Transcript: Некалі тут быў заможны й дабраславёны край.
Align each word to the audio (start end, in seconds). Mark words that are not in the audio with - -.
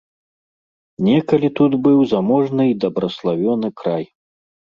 Некалі 1.07 1.49
тут 1.59 1.75
быў 1.89 1.99
заможны 2.15 2.63
й 2.71 2.77
дабраславёны 2.85 3.69
край. 3.83 4.03